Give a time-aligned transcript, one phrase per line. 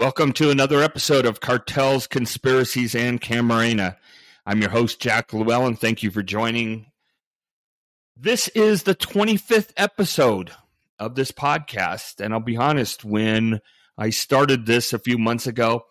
[0.00, 3.98] Welcome to another episode of Cartels, Conspiracies, and Camarena.
[4.46, 5.76] I'm your host, Jack Llewellyn.
[5.76, 6.86] Thank you for joining.
[8.16, 10.52] This is the 25th episode
[10.98, 12.18] of this podcast.
[12.18, 13.60] And I'll be honest, when
[13.98, 15.84] I started this a few months ago,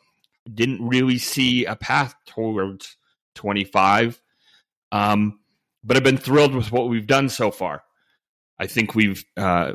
[0.47, 2.97] I didn't really see a path towards
[3.35, 4.19] 25.
[4.91, 5.39] Um,
[5.83, 7.83] but I've been thrilled with what we've done so far.
[8.57, 9.73] I think we've uh,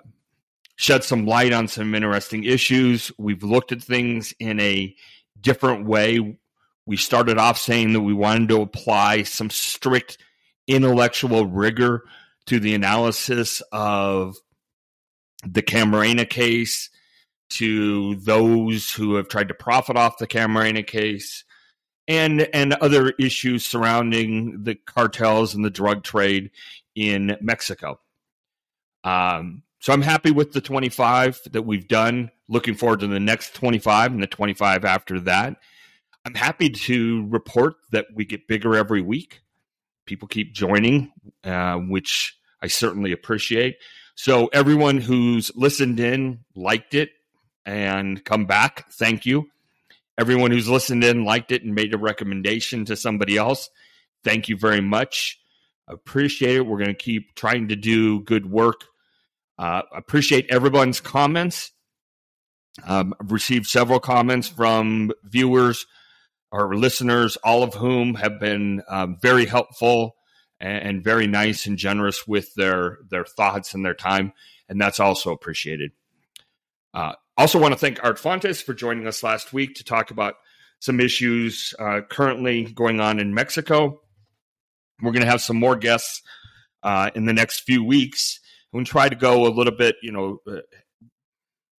[0.76, 3.12] shed some light on some interesting issues.
[3.18, 4.94] We've looked at things in a
[5.40, 6.36] different way.
[6.86, 10.18] We started off saying that we wanted to apply some strict
[10.66, 12.04] intellectual rigor
[12.46, 14.36] to the analysis of
[15.46, 16.90] the Camarena case,
[17.50, 21.44] to those who have tried to profit off the Camarena case,
[22.08, 26.50] and and other issues surrounding the cartels and the drug trade
[26.94, 28.00] in Mexico.
[29.04, 32.30] Um, so I'm happy with the 25 that we've done.
[32.48, 35.58] Looking forward to the next 25 and the 25 after that.
[36.24, 39.42] I'm happy to report that we get bigger every week.
[40.06, 41.12] People keep joining,
[41.44, 43.76] uh, which I certainly appreciate.
[44.14, 47.10] So everyone who's listened in, liked it,
[47.66, 49.50] and come back, thank you.
[50.16, 53.68] Everyone who's listened in, liked it, and made a recommendation to somebody else,
[54.22, 55.38] thank you very much.
[55.88, 56.66] Appreciate it.
[56.66, 58.84] We're going to keep trying to do good work
[59.58, 61.72] uh, appreciate everyone's comments.
[62.86, 65.86] Um, I've received several comments from viewers
[66.50, 70.16] or listeners, all of whom have been um, very helpful
[70.60, 74.32] and, and, very nice and generous with their their thoughts and their time,
[74.68, 75.92] and that's also appreciated.
[76.92, 80.34] Uh, also, want to thank Art Fontes for joining us last week to talk about
[80.78, 84.00] some issues uh, currently going on in Mexico.
[85.02, 86.22] We're going to have some more guests
[86.82, 88.38] uh, in the next few weeks
[88.78, 90.60] and try to go a little bit, you know, uh,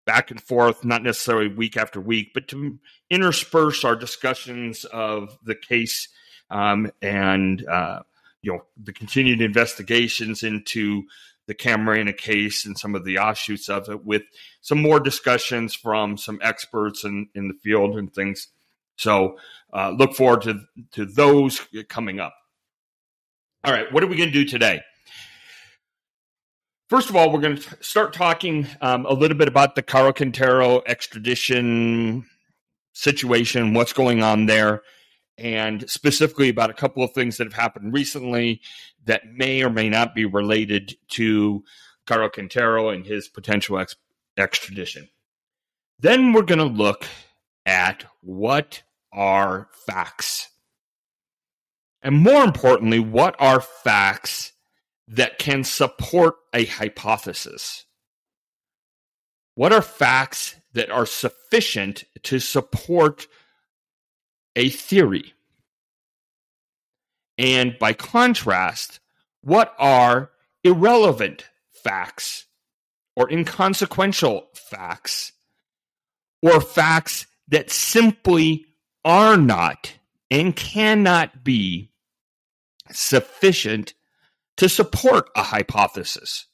[0.06, 2.78] back and forth, not necessarily week after week, but to
[3.10, 6.08] intersperse our discussions of the case
[6.50, 8.02] um, and uh,
[8.42, 11.02] you know the continued investigations into
[11.46, 14.22] the Camarena case and some of the offshoots of it, with
[14.60, 18.48] some more discussions from some experts in, in the field and things.
[18.96, 19.38] So
[19.72, 20.60] uh, look forward to
[20.92, 22.34] to those coming up.
[23.64, 24.80] All right, what are we going to do today?
[26.88, 30.12] First of all, we're going to start talking um, a little bit about the Caro
[30.12, 32.24] Quintero extradition
[32.92, 34.82] situation, what's going on there,
[35.36, 38.60] and specifically about a couple of things that have happened recently
[39.04, 41.64] that may or may not be related to
[42.06, 43.96] Caro Quintero and his potential ex-
[44.36, 45.08] extradition.
[45.98, 47.04] Then we're going to look
[47.66, 50.50] at what are facts.
[52.00, 54.52] And more importantly, what are facts
[55.08, 57.84] that can support a hypothesis?
[59.54, 63.26] What are facts that are sufficient to support
[64.54, 65.34] a theory?
[67.38, 69.00] And by contrast,
[69.42, 70.30] what are
[70.64, 72.46] irrelevant facts
[73.14, 75.32] or inconsequential facts
[76.42, 78.66] or facts that simply
[79.04, 79.94] are not
[80.30, 81.92] and cannot be
[82.90, 83.94] sufficient
[84.56, 86.46] to support a hypothesis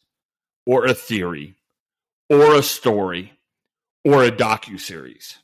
[0.66, 1.56] or a theory
[2.28, 3.32] or a story
[4.04, 5.38] or a docu-series.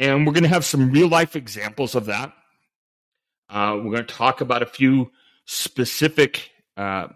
[0.00, 2.32] And we're going to have some real life examples of that.
[3.50, 5.10] Uh, we're going to talk about a few
[5.44, 7.08] specific uh,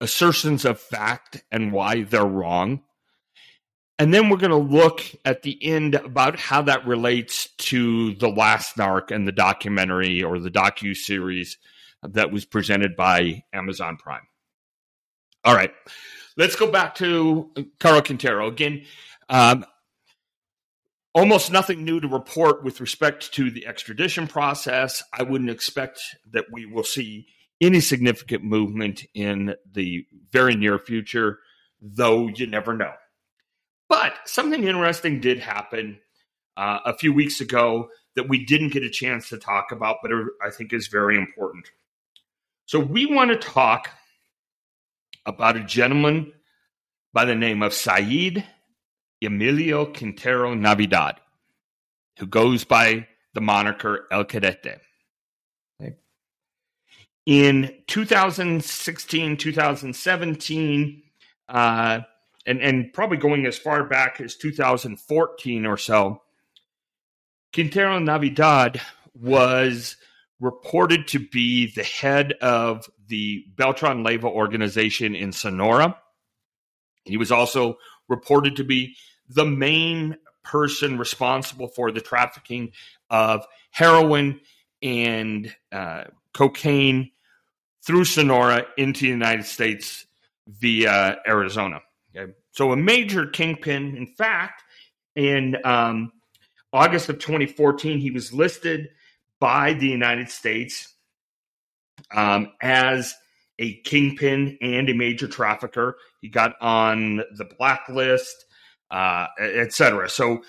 [0.00, 2.82] assertions of fact and why they're wrong.
[3.98, 8.28] And then we're going to look at the end about how that relates to The
[8.28, 11.56] Last Narc and the documentary or the docu series
[12.12, 14.26] that was presented by Amazon Prime.
[15.44, 15.72] All right,
[16.36, 18.84] let's go back to Caro Quintero again.
[19.28, 19.64] Um,
[21.14, 25.02] almost nothing new to report with respect to the extradition process.
[25.12, 26.00] I wouldn't expect
[26.32, 27.26] that we will see
[27.60, 31.38] any significant movement in the very near future,
[31.80, 32.92] though you never know.
[33.88, 36.00] But something interesting did happen
[36.56, 40.10] uh, a few weeks ago that we didn't get a chance to talk about, but
[40.44, 41.70] I think is very important.
[42.66, 43.90] So we want to talk
[45.24, 46.32] about a gentleman
[47.12, 48.44] by the name of Said
[49.22, 51.20] Emilio Quintero Navidad,
[52.18, 54.80] who goes by the moniker El Cadete.
[57.24, 61.02] In 2016, 2017,
[61.48, 62.00] uh,
[62.46, 66.22] and, and probably going as far back as 2014 or so,
[67.52, 68.80] Quintero Navidad
[69.14, 69.96] was
[70.40, 75.98] reported to be the head of the Beltran Leyva organization in Sonora.
[77.04, 77.78] He was also
[78.08, 78.96] reported to be
[79.28, 82.72] the main person responsible for the trafficking
[83.10, 84.40] of heroin
[84.82, 87.10] and uh, cocaine
[87.82, 90.06] through Sonora into the United States
[90.46, 91.80] via Arizona.
[92.14, 92.32] Okay?
[92.52, 93.96] So a major kingpin.
[93.96, 94.62] In fact,
[95.14, 96.12] in um,
[96.72, 98.88] August of 2014, he was listed
[99.40, 100.94] by the United States
[102.14, 103.14] um, as
[103.58, 105.96] a kingpin and a major trafficker.
[106.20, 108.44] He got on the blacklist,
[108.90, 110.08] uh, etc.
[110.08, 110.42] So,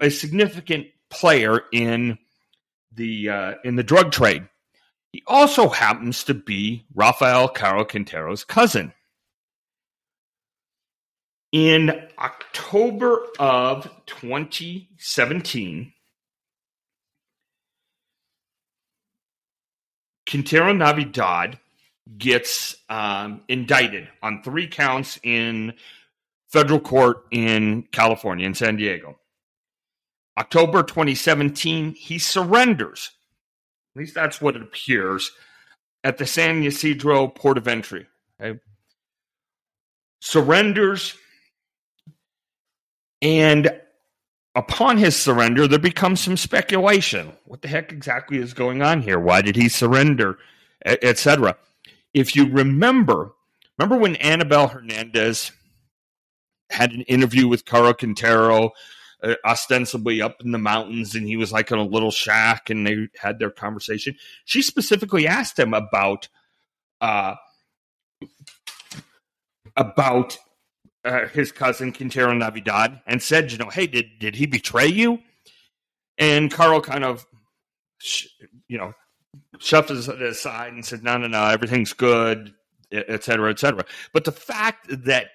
[0.00, 2.18] a significant player in
[2.92, 4.48] the uh, in the drug trade.
[5.12, 8.92] He also happens to be Rafael Caro Quintero's cousin.
[11.52, 15.92] In October of 2017,
[20.30, 21.58] Quintero Navidad
[22.16, 25.74] gets um, indicted on three counts in
[26.48, 29.18] federal court in California, in San Diego.
[30.38, 33.10] October 2017, he surrenders.
[33.94, 35.32] At least that's what it appears
[36.04, 38.06] at the San Ysidro port of entry.
[38.40, 38.60] Okay?
[40.20, 41.16] Surrenders,
[43.20, 43.79] and
[44.60, 47.32] upon his surrender, there becomes some speculation.
[47.46, 49.18] What the heck exactly is going on here?
[49.18, 50.38] Why did he surrender?
[50.84, 51.56] Etc.
[52.12, 53.32] If you remember,
[53.78, 55.52] remember when Anabel Hernandez
[56.68, 58.72] had an interview with Caro Quintero,
[59.22, 62.86] uh, ostensibly up in the mountains, and he was like in a little shack, and
[62.86, 64.14] they had their conversation.
[64.44, 66.28] She specifically asked him about
[67.00, 67.34] uh,
[69.74, 70.36] about
[71.04, 75.20] uh, his cousin Quintero Navidad and said, you know, hey, did did he betray you?
[76.18, 77.26] And Caro kind of,
[78.68, 78.92] you know,
[79.58, 82.52] shoved it aside and said, no, no, no, everything's good,
[82.92, 83.84] et cetera, et cetera.
[84.12, 85.28] But the fact that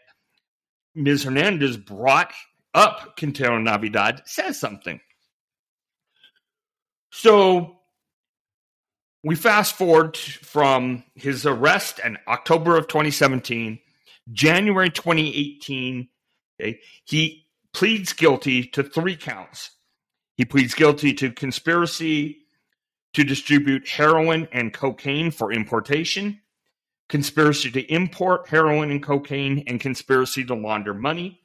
[0.93, 1.23] Ms.
[1.23, 2.33] Hernandez brought
[2.73, 4.99] up Quintero Navidad says something.
[7.11, 7.77] So
[9.23, 13.79] we fast forward from his arrest in October of 2017
[14.31, 16.07] January 2018,
[16.59, 19.71] okay, he pleads guilty to three counts.
[20.37, 22.39] He pleads guilty to conspiracy
[23.13, 26.41] to distribute heroin and cocaine for importation,
[27.07, 31.41] conspiracy to import heroin and cocaine, and conspiracy to launder money.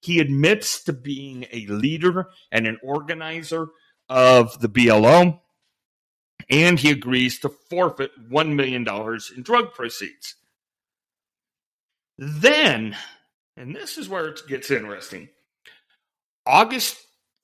[0.00, 3.68] He admits to being a leader and an organizer
[4.08, 5.42] of the BLO,
[6.50, 8.86] and he agrees to forfeit $1 million
[9.36, 10.36] in drug proceeds.
[12.18, 12.96] Then,
[13.56, 15.28] and this is where it gets interesting,
[16.46, 16.96] August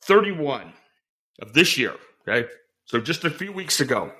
[0.02, 0.72] 31
[1.40, 1.94] of this year,
[2.26, 2.48] okay,
[2.84, 4.12] so just a few weeks ago,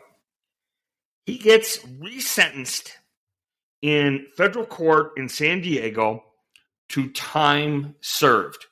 [1.27, 2.93] he gets resentenced
[3.83, 6.25] in federal court in San Diego
[6.91, 8.67] to time served,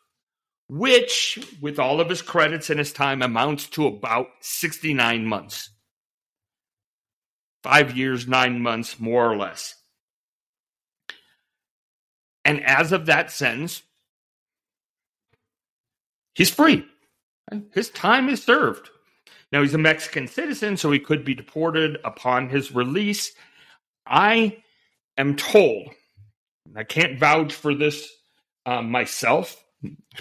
[0.68, 5.70] which, with all of his credits and his time, amounts to about 69 months.
[7.62, 9.74] Five years, nine months, more or less.
[12.46, 13.82] And as of that sentence,
[16.32, 16.86] he's free.
[17.72, 18.88] His time is served.
[19.50, 23.32] Now, he's a Mexican citizen, so he could be deported upon his release.
[24.06, 24.58] I
[25.18, 25.88] am told,
[26.76, 28.08] I can't vouch for this
[28.64, 29.60] uh, myself,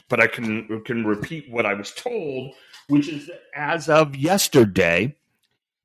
[0.09, 2.55] but I can, can repeat what I was told,
[2.87, 5.15] which is that as of yesterday,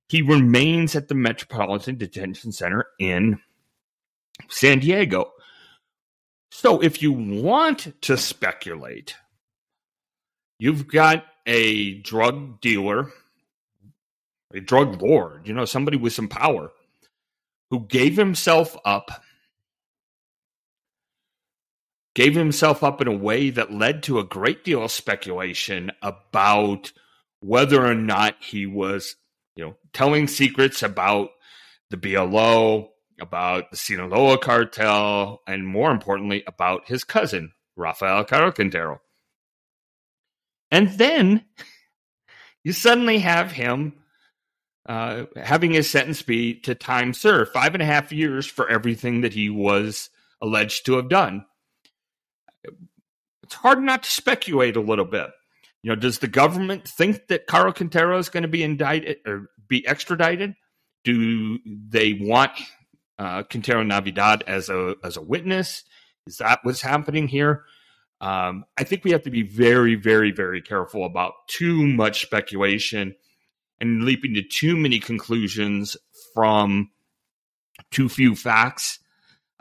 [0.09, 3.39] he remains at the Metropolitan Detention Center in
[4.49, 5.33] San Diego.
[6.51, 9.15] So if you want to speculate,
[10.59, 13.11] you've got a drug dealer,
[14.53, 16.71] a drug lord, you know, somebody with some power
[17.71, 19.23] who gave himself up,
[22.15, 26.93] gave himself up in a way that led to a great deal of speculation about
[27.41, 29.17] whether or not he was,
[29.55, 31.31] you know, telling secrets about
[31.91, 32.90] the BLO,
[33.21, 39.01] about the Sinaloa cartel, and more importantly, about his cousin, Rafael Caro Quintero.
[40.71, 41.45] And then
[42.65, 43.95] you suddenly have him
[44.89, 49.21] uh, having his sentence be to time served, five and a half years for everything
[49.21, 50.11] that he was
[50.41, 51.45] alleged to have done.
[53.43, 55.31] It's hard not to speculate a little bit.
[55.83, 59.51] You know, does the government think that Caro Quintero is going to be indicted or
[59.69, 60.55] be extradited?
[61.05, 62.53] Do they want
[63.21, 65.85] uh, Quintero Navidad as a as a witness?
[66.27, 67.65] Is that what's happening here?
[68.21, 73.15] Um, I think we have to be very, very, very careful about too much speculation
[73.81, 75.97] and leaping to too many conclusions
[76.35, 76.91] from
[77.91, 78.99] too few facts.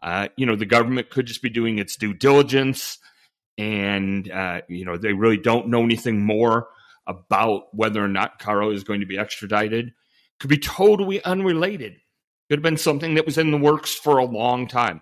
[0.01, 2.97] Uh, you know, the government could just be doing its due diligence
[3.59, 6.69] and uh, you know they really don't know anything more
[7.05, 9.93] about whether or not Caro is going to be extradited.
[10.39, 11.97] Could be totally unrelated.
[12.50, 15.01] Could have been something that was in the works for a long time.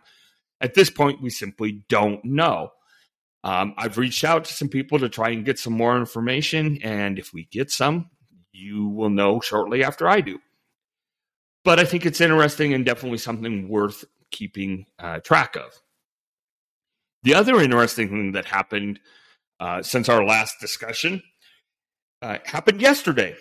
[0.60, 2.72] At this point, we simply don't know.
[3.44, 7.18] Um, I've reached out to some people to try and get some more information, and
[7.18, 8.10] if we get some,
[8.52, 10.40] you will know shortly after I do.
[11.64, 15.82] But I think it's interesting and definitely something worth keeping uh, track of.
[17.24, 19.00] The other interesting thing that happened
[19.60, 21.22] uh, since our last discussion
[22.22, 23.36] uh, happened yesterday.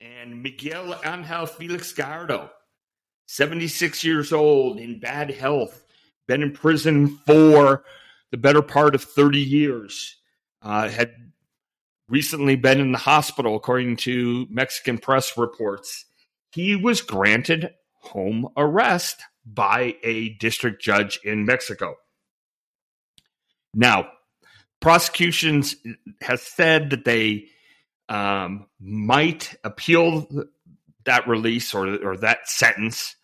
[0.00, 2.50] And Miguel Angel Felix Gallardo,
[3.32, 5.82] 76 years old, in bad health,
[6.28, 7.82] been in prison for
[8.30, 10.16] the better part of 30 years,
[10.60, 11.14] uh, had
[12.10, 16.04] recently been in the hospital, according to Mexican press reports.
[16.50, 17.70] He was granted
[18.00, 21.94] home arrest by a district judge in Mexico.
[23.72, 24.10] Now,
[24.80, 25.74] prosecutions
[26.20, 27.46] has said that they
[28.10, 30.28] um, might appeal
[31.06, 33.16] that release or or that sentence,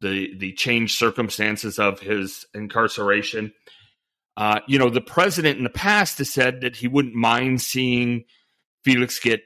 [0.00, 3.52] the the changed circumstances of his incarceration.
[4.36, 8.24] Uh, you know, the president in the past has said that he wouldn't mind seeing
[8.84, 9.42] Felix get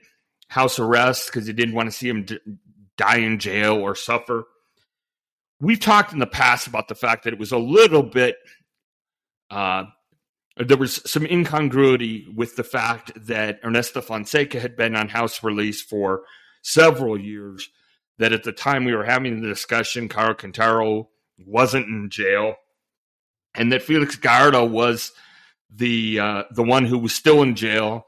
[0.49, 2.38] house arrest because he didn't want to see him d-
[2.96, 4.44] die in jail or suffer.
[5.61, 8.37] We've talked in the past about the fact that it was a little bit
[9.50, 9.84] uh,
[10.56, 15.82] there was some incongruity with the fact that Ernesto Fonseca had been on house release
[15.82, 16.23] for
[16.62, 17.68] several years.
[18.18, 22.54] That at the time we were having the discussion, Caro Quintero wasn't in jail,
[23.54, 25.12] and that Felix Gallardo was
[25.68, 28.06] the uh, the one who was still in jail,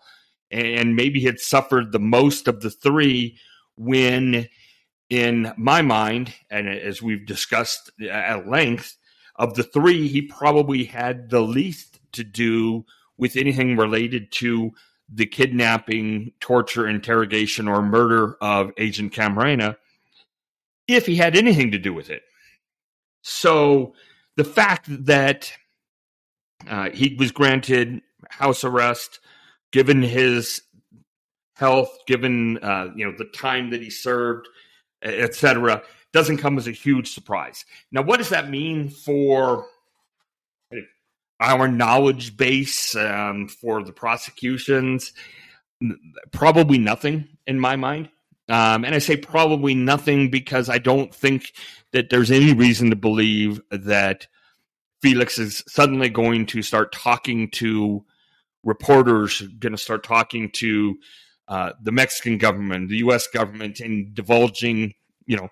[0.51, 3.39] and maybe had suffered the most of the three.
[3.79, 4.49] When,
[5.11, 8.97] in my mind, and as we've discussed at length,
[9.39, 12.85] of the three, he probably had the least to do
[13.17, 14.73] with anything related to
[15.13, 19.77] the kidnapping, torture, interrogation, or murder of Agent Camarena
[20.89, 22.23] if he had anything to do with it.
[23.23, 23.95] So
[24.37, 25.53] the fact that
[26.69, 29.21] uh, he was granted house arrest,
[29.73, 30.63] given his
[31.55, 34.49] health, given uh, you know the time that he served,
[35.03, 37.65] etc., doesn't come as a huge surprise.
[37.91, 39.67] Now, what does that mean for
[41.41, 45.13] our knowledge base um, for the prosecutions
[46.33, 48.09] probably nothing in my mind
[48.49, 51.53] um, and i say probably nothing because i don't think
[51.93, 54.27] that there's any reason to believe that
[55.03, 58.05] felix is suddenly going to start talking to
[58.65, 60.97] reporters going to start talking to
[61.49, 64.93] uh, the mexican government the us government and divulging
[65.27, 65.49] you know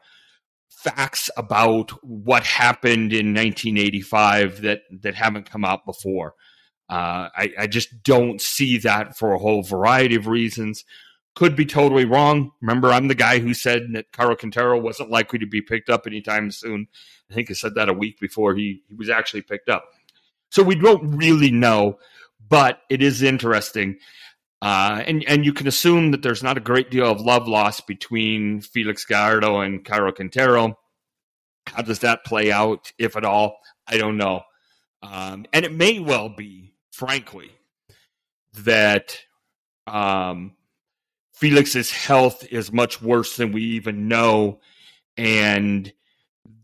[0.84, 6.34] facts about what happened in 1985 that that haven't come out before.
[6.90, 10.84] Uh, I, I, just don't see that for a whole variety of reasons.
[11.34, 12.52] Could be totally wrong.
[12.60, 16.06] Remember, I'm the guy who said that Caro Quintero wasn't likely to be picked up
[16.06, 16.86] anytime soon.
[17.30, 19.84] I think I said that a week before he, he was actually picked up.
[20.50, 21.98] So we don't really know,
[22.48, 23.98] but it is interesting.
[24.62, 27.86] Uh, and and you can assume that there's not a great deal of love lost
[27.86, 30.78] between Felix Gallardo and Caro Quintero.
[31.66, 33.58] How does that play out, if at all?
[33.86, 34.42] I don't know.
[35.02, 37.50] Um, and it may well be, frankly,
[38.62, 39.18] that
[39.86, 40.52] um,
[41.34, 44.60] Felix's health is much worse than we even know,
[45.16, 45.92] and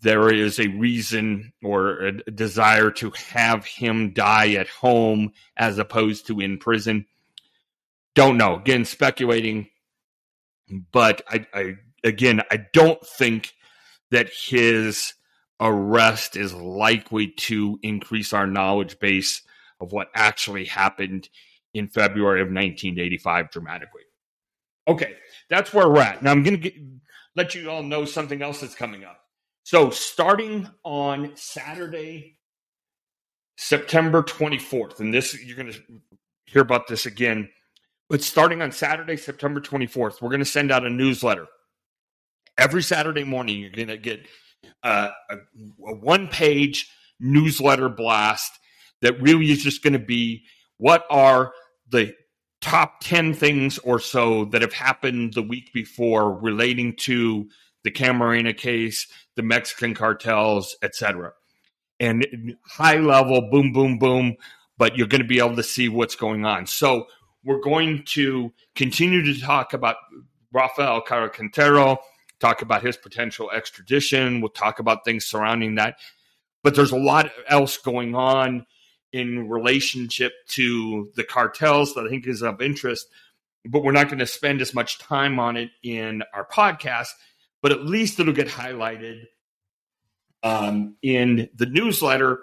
[0.01, 6.29] there is a reason or a desire to have him die at home as opposed
[6.29, 7.05] to in prison.
[8.15, 8.57] Don't know.
[8.57, 9.69] Again, speculating,
[10.93, 11.75] but I, I
[12.05, 13.53] again, I don't think
[14.13, 15.15] that his
[15.59, 19.43] arrest is likely to increase our knowledge base
[19.81, 21.29] of what actually happened
[21.75, 24.03] in February of 1985 dramatically.
[24.91, 25.15] Okay,
[25.49, 26.23] that's where we're at.
[26.23, 26.73] Now I'm going to
[27.37, 29.19] let you all know something else that's coming up.
[29.63, 32.39] So, starting on Saturday,
[33.57, 35.81] September 24th, and this you're going to
[36.47, 37.49] hear about this again
[38.11, 41.47] but starting on Saturday, September 24th, we're going to send out a newsletter.
[42.59, 44.27] Every Saturday morning, you're going to get
[44.83, 45.37] uh, a,
[45.87, 48.51] a one page newsletter blast
[49.01, 50.43] that really is just going to be
[50.77, 51.53] what are
[51.89, 52.13] the
[52.61, 57.49] top 10 things or so that have happened the week before relating to
[57.85, 61.33] the Camarena case, the Mexican cartels, etc.
[61.99, 64.37] And high level, boom, boom, boom,
[64.77, 66.67] but you're going to be able to see what's going on.
[66.67, 67.07] So
[67.45, 69.97] we're going to continue to talk about
[70.53, 71.99] Rafael Caro Quintero,
[72.41, 74.41] talk about his potential extradition.
[74.41, 75.97] We'll talk about things surrounding that.
[76.63, 78.67] But there's a lot else going on
[79.13, 83.09] in relationship to the cartels that I think is of interest,
[83.65, 87.09] but we're not going to spend as much time on it in our podcast.
[87.63, 89.25] But at least it'll get highlighted
[90.43, 92.41] um, in the newsletter.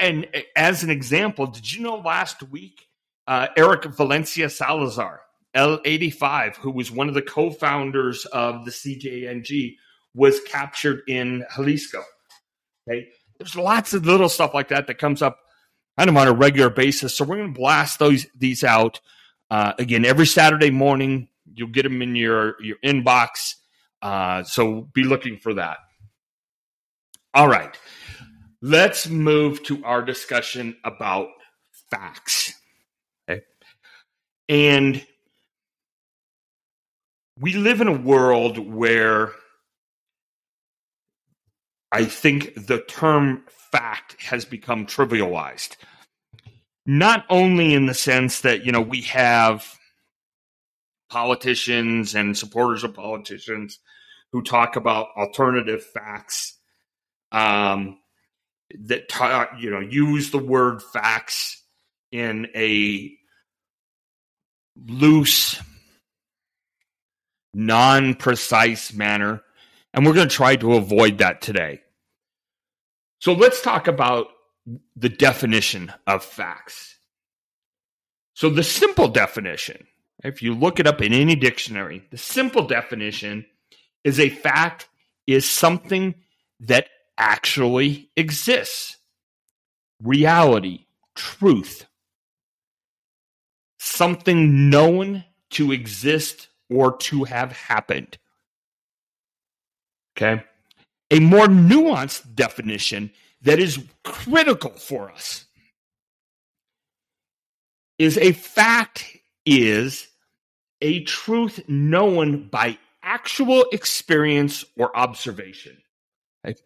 [0.00, 0.26] And
[0.56, 2.86] as an example, did you know last week
[3.26, 5.20] uh, Erick Valencia Salazar,
[5.52, 9.76] El 85, who was one of the co founders of the CJNG,
[10.14, 12.02] was captured in Jalisco?
[12.88, 13.08] Okay.
[13.38, 15.38] There's lots of little stuff like that that comes up
[15.98, 17.16] kind of on a regular basis.
[17.16, 19.00] So we're going to blast those these out
[19.50, 21.28] uh, again every Saturday morning.
[21.54, 23.54] You'll get them in your your inbox.
[24.02, 25.78] Uh, so be looking for that.
[27.32, 27.76] All right,
[28.62, 31.28] let's move to our discussion about
[31.90, 32.52] facts.
[33.28, 33.42] Okay,
[34.48, 35.04] and
[37.38, 39.32] we live in a world where
[41.94, 45.76] I think the term fact has become trivialized.
[46.84, 49.64] Not only in the sense that, you know, we have
[51.08, 53.78] politicians and supporters of politicians
[54.32, 56.58] who talk about alternative facts
[57.30, 57.98] um,
[58.86, 61.62] that talk, you know use the word facts
[62.10, 63.12] in a
[64.88, 65.60] loose
[67.54, 69.40] non-precise manner
[69.92, 71.80] and we're going to try to avoid that today
[73.24, 74.26] so let's talk about
[74.96, 76.98] the definition of facts.
[78.34, 79.86] So the simple definition,
[80.22, 83.46] if you look it up in any dictionary, the simple definition
[84.04, 84.90] is a fact
[85.26, 86.16] is something
[86.60, 88.98] that actually exists.
[90.02, 91.86] Reality, truth.
[93.78, 98.18] Something known to exist or to have happened.
[100.14, 100.44] Okay?
[101.14, 103.08] A more nuanced definition
[103.42, 105.44] that is critical for us
[108.00, 109.06] is a fact
[109.46, 110.08] is
[110.80, 115.76] a truth known by actual experience or observation.
[116.44, 116.58] Okay?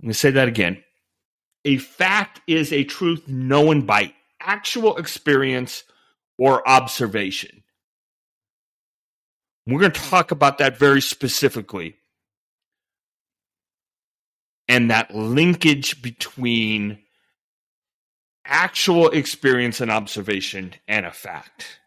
[0.00, 0.82] I'm going to say that again.
[1.64, 5.84] A fact is a truth known by actual experience
[6.38, 7.62] or observation.
[9.64, 11.98] We're going to talk about that very specifically
[14.68, 16.98] and that linkage between
[18.44, 21.80] actual experience and observation and a fact.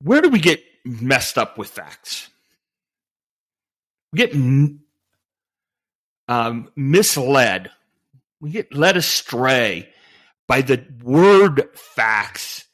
[0.00, 2.28] Where do we get messed up with facts?
[4.12, 4.34] We get
[6.28, 7.70] um, misled.
[8.40, 9.90] We get led astray
[10.46, 12.64] by the word facts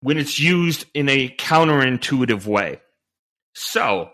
[0.00, 2.80] when it's used in a counterintuitive way.
[3.54, 4.10] So,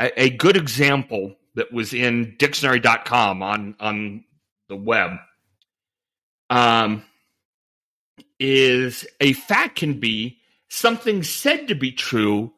[0.00, 4.24] a, a good example that was in dictionary.com on on
[4.68, 5.12] the web
[6.48, 7.04] um,
[8.38, 12.52] is a fact can be something said to be true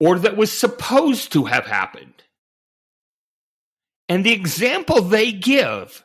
[0.00, 2.22] or that was supposed to have happened.
[4.08, 6.04] And the example they give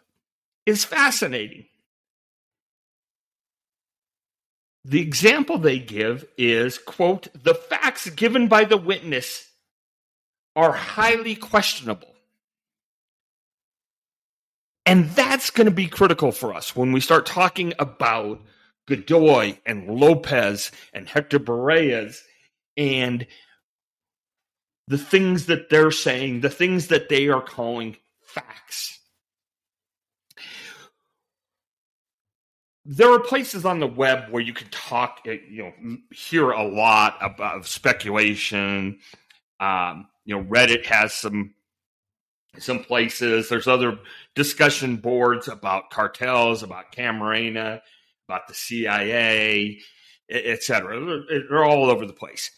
[0.65, 1.65] is fascinating.
[4.83, 9.44] The example they give is, quote, the facts given by the witness
[10.55, 12.15] are highly questionable.
[14.85, 18.39] And that's going to be critical for us when we start talking about
[18.87, 22.21] Godoy and Lopez and Hector Berrellez
[22.77, 23.25] and
[24.87, 28.99] the things that they're saying, the things that they are calling facts.
[32.87, 37.17] There are places on the web where you can talk, you know, hear a lot
[37.19, 38.99] about speculation,
[39.59, 41.53] um, you know, Reddit has some
[42.57, 43.49] some places.
[43.49, 43.99] There's other
[44.33, 47.81] discussion boards about cartels, about Camarena,
[48.27, 49.79] about the CIA,
[50.29, 51.25] etc.
[51.49, 52.51] They're all over the place.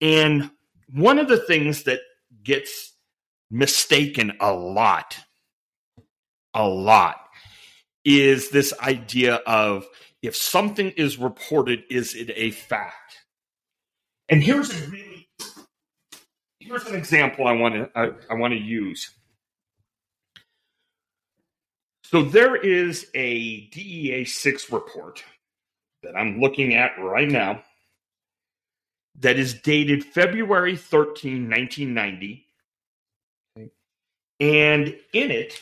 [0.00, 0.50] And
[0.92, 2.00] one of the things that
[2.42, 2.92] gets
[3.50, 5.18] mistaken a lot,
[6.52, 7.16] a lot,
[8.04, 9.86] is this idea of
[10.22, 13.26] if something is reported, is it a fact?
[14.28, 15.13] And here's a really
[16.64, 19.10] here's an example I want to I, I want to use.
[22.04, 25.24] So there is a DEA six report
[26.02, 27.62] that I'm looking at right now
[29.20, 32.46] that is dated February 13, 1990.
[34.40, 35.60] And in it,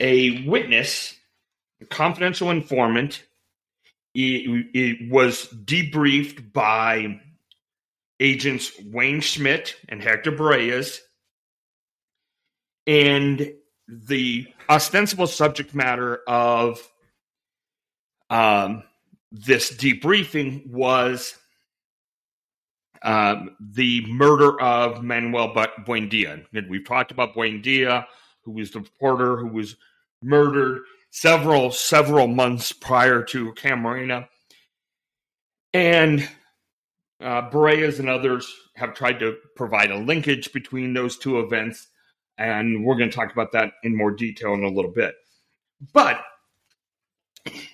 [0.00, 1.14] a witness,
[1.80, 3.24] a confidential informant,
[4.16, 7.20] it, it was debriefed by
[8.18, 11.00] agents Wayne Schmidt and Hector Berrellez.
[12.86, 13.52] And
[13.88, 16.80] the ostensible subject matter of
[18.30, 18.84] um,
[19.30, 21.36] this debriefing was
[23.02, 26.44] um, the murder of Manuel Buendia.
[26.54, 28.06] And we've talked about Buendia,
[28.44, 29.76] who was the reporter who was
[30.22, 34.28] murdered several several months prior to Camarena.
[35.72, 36.28] And
[37.20, 41.88] uh, Berrellez and others have tried to provide a linkage between those two events,
[42.38, 45.14] and we're going to talk about that in more detail in a little bit.
[45.92, 46.22] But
[47.46, 47.68] if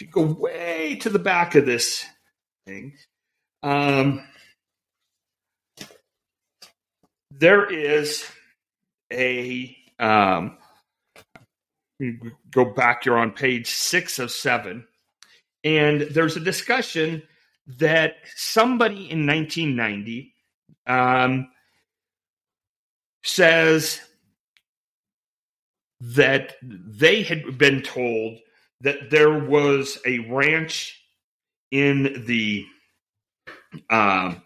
[0.00, 2.04] you go way to the back of this
[2.66, 2.94] thing,
[3.62, 4.26] um,
[7.30, 8.24] there is
[9.12, 10.58] a um,
[12.50, 13.04] go back.
[13.04, 14.86] You're on page six of seven,
[15.64, 17.22] and there's a discussion
[17.78, 20.34] that somebody in 1990
[20.86, 21.48] um,
[23.24, 24.00] says
[26.00, 28.38] that they had been told
[28.82, 31.00] that there was a ranch
[31.70, 32.64] in the
[33.90, 34.42] um,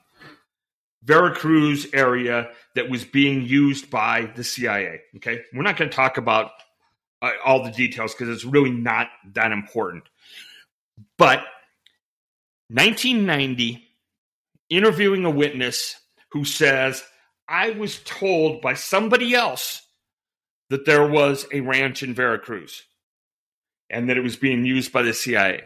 [1.02, 5.00] Veracruz area that was being used by the CIA.
[5.16, 6.52] Okay, we're not going to talk about
[7.22, 10.04] Uh, all the details because it's really not that important.
[11.18, 11.40] But
[12.68, 13.85] 1990,
[14.70, 15.96] interviewing a witness
[16.33, 17.02] who says,
[17.46, 19.83] I was told by somebody else
[20.70, 22.85] that there was a ranch in Veracruz
[23.90, 25.64] and that it was being used by the CIA.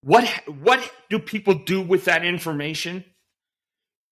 [0.00, 3.04] What, what do people do with that information?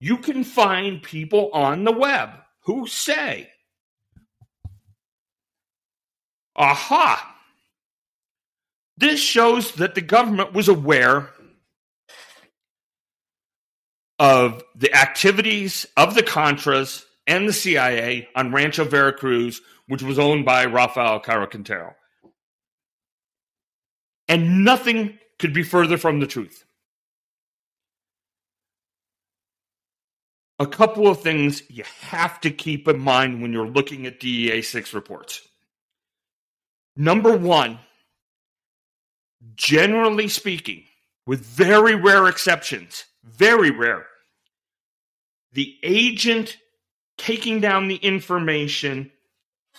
[0.01, 2.31] You can find people on the web
[2.65, 3.51] who say,
[6.57, 7.37] aha,
[8.97, 11.31] this shows that the government was aware
[14.19, 20.45] of the activities of the Contras and the CIA on Rancho Veracruz, which was owned
[20.45, 21.95] by Rafael Caro Quintero.
[24.29, 26.65] And nothing could be further from the truth.
[30.59, 34.63] A couple of things you have to keep in mind when you're looking at DEA
[34.63, 35.43] 6 reports.
[36.97, 37.79] Number one,
[39.55, 40.85] generally speaking,
[41.27, 44.07] with very rare exceptions, very rare,
[45.53, 46.57] the agent
[47.17, 49.11] taking down the information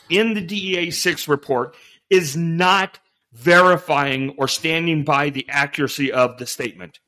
[0.09, 1.75] in the DEA 6 report
[2.09, 2.99] is not
[3.33, 6.99] verifying or standing by the accuracy of the statement.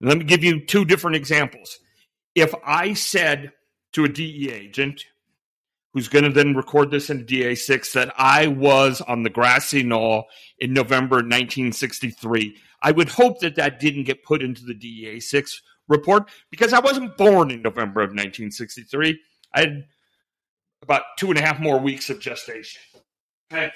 [0.00, 1.78] Let me give you two different examples.
[2.34, 3.52] If I said
[3.92, 5.04] to a DEA agent,
[5.92, 10.24] who's going to then record this in DEA6 that I was on the grassy knoll
[10.58, 12.56] in November 1963.
[12.82, 17.16] I would hope that that didn't get put into the DEA6 report because I wasn't
[17.16, 19.18] born in November of 1963.
[19.54, 19.84] I had
[20.82, 22.82] about two and a half more weeks of gestation.
[23.52, 23.72] Okay.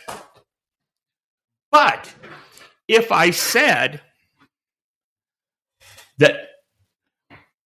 [1.70, 2.14] But
[2.86, 4.02] if I said
[6.18, 6.36] that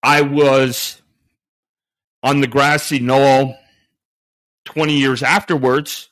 [0.01, 1.01] I was
[2.23, 3.55] on the grassy knoll
[4.67, 6.09] 20 years afterwards,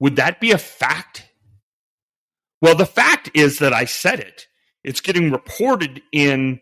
[0.00, 1.28] would that be a fact?
[2.62, 4.46] Well, the fact is that I said it.
[4.82, 6.60] It's getting reported in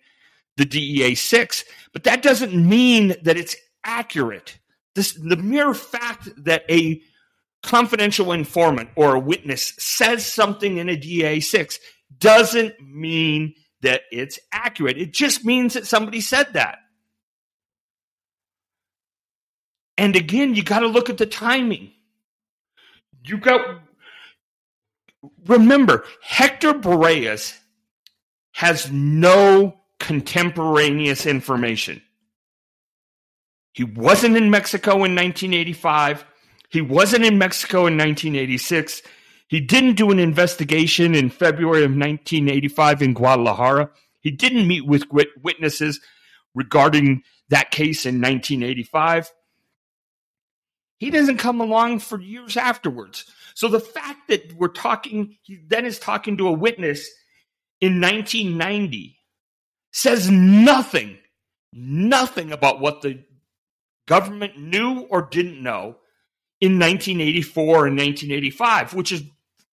[0.56, 4.58] the DEA 6, but that doesn't mean that it's accurate.
[4.96, 7.00] This, the mere fact that a
[7.62, 11.78] confidential informant or a witness says something in a DEA 6
[12.18, 14.98] doesn't mean that it's accurate.
[14.98, 16.78] It just means that somebody said that.
[20.00, 21.92] And again, you got to look at the timing.
[23.22, 23.82] You got
[25.46, 27.58] remember Hector Berrellez
[28.52, 32.00] has no contemporaneous information.
[33.74, 36.24] He wasn't in Mexico in 1985.
[36.70, 39.02] He wasn't in Mexico in 1986.
[39.48, 43.90] He didn't do an investigation in February of 1985 in Guadalajara.
[44.20, 45.04] He didn't meet with
[45.42, 46.00] witnesses
[46.54, 49.30] regarding that case in 1985.
[51.00, 53.24] He doesn't come along for years afterwards.
[53.54, 57.10] So the fact that we're talking, he then is talking to a witness
[57.80, 59.16] in 1990
[59.92, 61.16] says nothing,
[61.72, 63.24] nothing about what the
[64.06, 65.96] government knew or didn't know
[66.60, 69.22] in 1984 and 1985, which is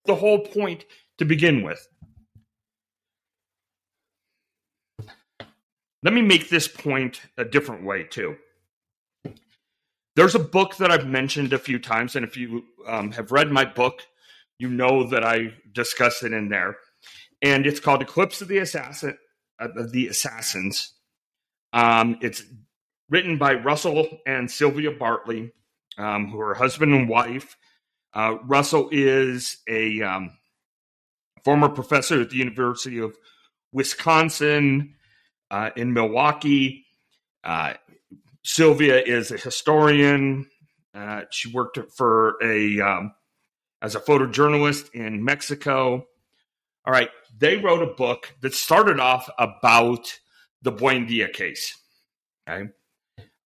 [0.06, 0.86] the whole point
[1.18, 1.86] to begin with.
[6.04, 8.38] Let me make this point a different way, too.
[10.18, 13.52] There's a book that I've mentioned a few times, and if you um, have read
[13.52, 14.02] my book,
[14.58, 16.78] you know that I discuss it in there.
[17.44, 19.16] And it's called Eclipse of the Assassin
[19.60, 20.92] of the assassins.
[21.72, 22.42] Um, it's
[23.12, 25.52] written by Russell and Sylvia Bartley,
[26.00, 27.56] um, who are husband and wife.
[28.12, 30.32] Uh, Russell is a um,
[31.44, 33.16] former professor at the University of
[33.72, 34.96] Wisconsin
[35.52, 36.88] uh, in Milwaukee.
[37.44, 37.74] Uh,
[38.48, 40.50] Sylvia is a historian.
[40.96, 43.14] Uh, she worked for a um,
[43.82, 46.06] as a photojournalist in Mexico.
[46.86, 50.18] All right, they wrote a book that started off about
[50.62, 51.78] the Buendia case.
[52.50, 52.70] Okay,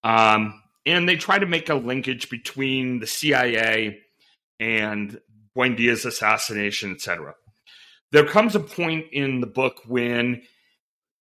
[0.04, 4.02] um, and they try to make a linkage between the CIA
[4.60, 5.20] and
[5.56, 7.34] Buendia's assassination, etc.
[8.12, 10.44] There comes a point in the book when,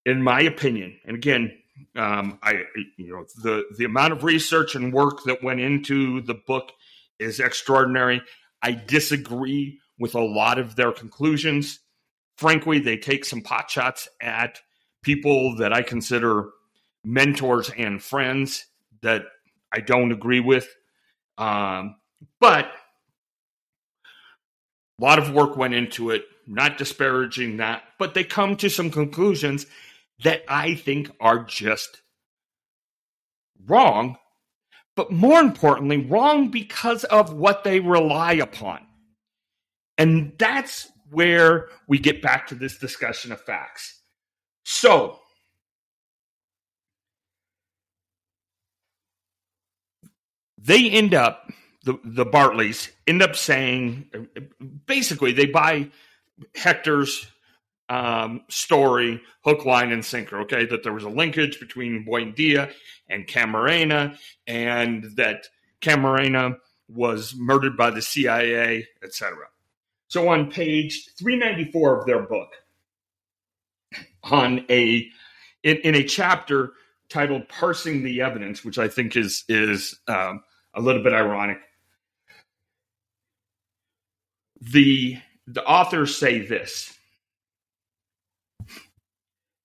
[0.05, 1.60] in my opinion, and again,
[1.97, 2.65] um, I
[2.97, 6.73] you know the the amount of research and work that went into the book
[7.19, 8.23] is extraordinary.
[8.63, 11.81] I disagree with a lot of their conclusions.
[12.37, 14.61] Frankly, they take some pot shots at
[15.03, 16.51] people that I consider
[17.05, 18.67] mentors and friends
[19.03, 19.25] that
[19.73, 20.69] I don't agree with.
[21.39, 21.97] Um,
[22.39, 22.67] but
[24.99, 28.91] a lot of work went into it, not disparaging that, but they come to some
[28.91, 29.67] conclusions
[30.23, 32.03] that I think are just
[33.67, 34.17] wrong,
[34.97, 38.81] but more importantly, wrong because of what they rely upon.
[39.99, 44.01] And that's where we get back to this discussion of facts.
[44.65, 45.19] So,
[50.59, 51.51] they end up
[51.85, 54.11] the the Bartleys end up saying
[54.87, 55.91] basically they buy
[56.55, 57.27] Hector's
[57.91, 60.41] um, story, hook, line, and sinker.
[60.43, 62.73] Okay, that there was a linkage between Buendia
[63.09, 65.49] and Camarena, and that
[65.83, 66.57] Camarena
[66.89, 69.37] was murdered by the CIA, etc.
[70.09, 72.51] So on page 394 of their book,
[74.23, 75.09] on a
[75.63, 76.73] in, in a chapter
[77.09, 80.43] titled "Parsing the Evidence," which I think is is um,
[80.75, 81.59] a little bit ironic.
[84.61, 86.97] The the authors say this.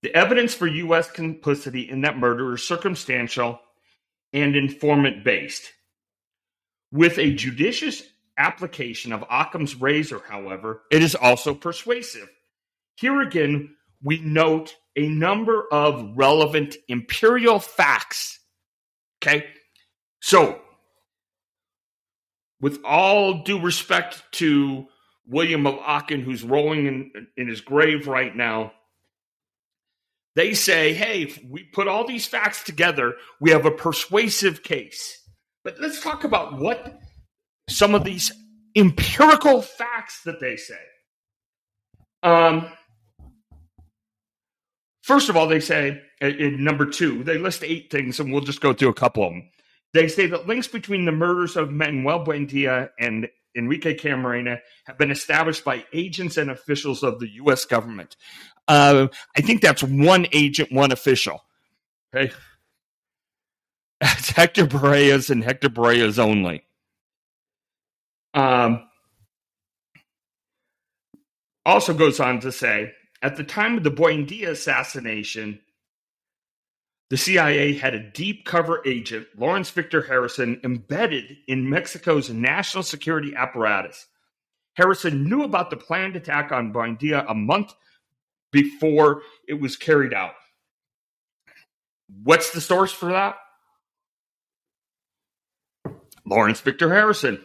[0.02, 1.10] The evidence for U.S.
[1.10, 3.60] complicity in that murder is circumstantial
[4.34, 5.72] and informant based.
[6.92, 8.04] With a judicious
[8.38, 12.30] application of Occam's razor, however, it is also persuasive.
[12.96, 18.40] Here again, we note a number of relevant empirical facts.
[19.22, 19.46] Okay,
[20.22, 20.62] so
[22.62, 24.86] with all due respect to
[25.28, 28.72] William of Ockham, who's rolling in, in his grave right now,
[30.36, 35.22] they say, hey, we put all these facts together, we have a persuasive case.
[35.64, 37.00] But let's talk about what
[37.70, 38.32] some of these
[38.76, 40.80] empirical facts that they say.
[42.22, 42.70] Um,
[45.04, 48.62] first of all, they say in number two, they list eight things, and we'll just
[48.62, 49.50] go through a couple of them.
[49.94, 55.12] They say that links between the murders of Manuel Buendia and Enrique Camarena have been
[55.12, 57.66] established by agents and officials of the U.S.
[57.66, 58.16] government.
[58.68, 61.44] Uh, I think that's one agent, one official.
[62.14, 62.34] Okay.
[64.02, 66.64] It's Hector Berrellez and Hector Berrellez only.
[68.34, 68.88] Um,
[71.66, 72.92] also goes on to say
[73.22, 75.60] at the time of the Buendia assassination,
[77.10, 83.36] the CIA had a deep cover agent, Lawrence Victor Harrison, embedded in Mexico's national security
[83.36, 84.08] apparatus.
[84.74, 87.74] Harrison knew about the planned attack on Buendia a month
[88.52, 90.34] before it was carried out.
[92.24, 93.36] What's the source for that?
[96.26, 97.40] Lawrence Victor Harrison.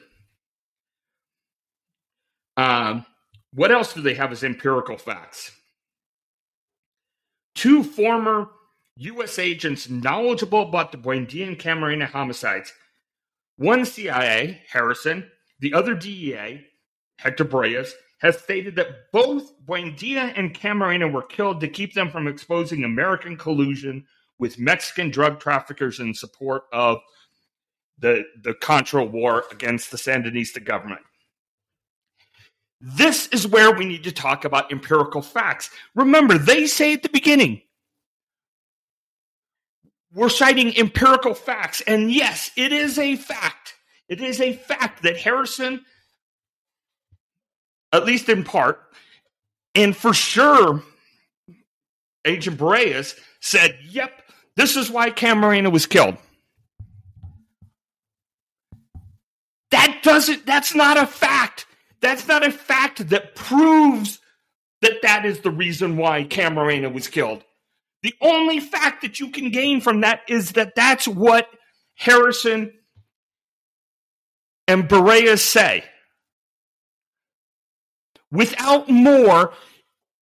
[2.56, 3.04] Um,
[3.52, 5.52] what else do they have as empirical facts?
[7.54, 8.48] Two former
[9.00, 9.38] U.S.
[9.38, 12.70] agents knowledgeable about the Buendia and Camarena homicides.
[13.56, 16.66] One CIA, Harrison, the other DEA,
[17.18, 22.28] Hector Berrellez, has stated that both Buendia and Camarena were killed to keep them from
[22.28, 24.04] exposing American collusion
[24.38, 26.98] with Mexican drug traffickers in support of
[27.98, 31.00] the, the Contra war against the Sandinista government.
[32.82, 35.70] This is where we need to talk about empirical facts.
[35.94, 37.62] Remember, they say at the beginning
[40.14, 41.82] we're citing empirical facts.
[41.86, 43.74] And yes, it is a fact.
[44.08, 45.84] It is a fact that Harrison,
[47.92, 48.80] at least in part,
[49.74, 50.82] and for sure,
[52.24, 54.10] Agent Berrellez said, yep,
[54.56, 56.16] this is why Camarena was killed.
[59.70, 61.66] That doesn't, that's not a fact.
[62.00, 64.18] That's not a fact that proves
[64.82, 67.44] that that is the reason why Camarena was killed.
[68.02, 71.48] The only fact that you can gain from that is that that's what
[71.96, 72.72] Harrison
[74.66, 75.84] and Berrellez say.
[78.30, 79.52] Without more,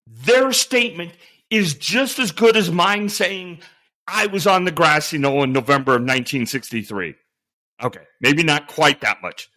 [0.07, 1.12] their statement
[1.51, 3.61] is just as good as mine saying,
[4.07, 7.14] I was on the grassy knoll in November of 1963.
[7.83, 9.49] Okay, maybe not quite that much.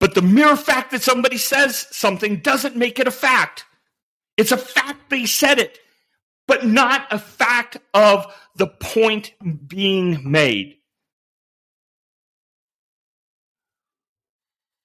[0.00, 3.66] But the mere fact that somebody says something doesn't make it a fact.
[4.36, 5.78] It's a fact they said it,
[6.46, 9.32] but not a fact of the point
[9.68, 10.76] being made.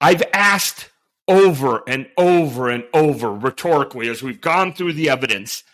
[0.00, 0.90] I've asked
[1.28, 5.64] over and over and over rhetorically as we've gone through the evidence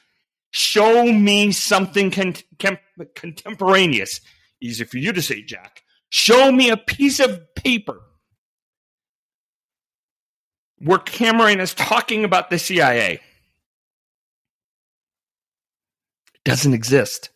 [0.52, 2.78] show me something con- con-
[3.14, 4.20] contemporaneous.
[4.60, 5.82] Easy for you to say, Jack.
[6.10, 8.00] Show me a piece of paper
[10.78, 13.14] where Camarena is talking about the CIA.
[16.31, 17.30] It doesn't exist.